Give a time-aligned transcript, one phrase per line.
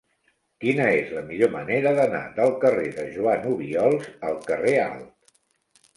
[0.63, 5.35] Quina és la millor manera d'anar del carrer de Joan Obiols al carrer Alt?